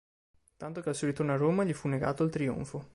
[0.57, 2.89] Tanto che al suo ritorno a Roma, gli fu negato il trionfo.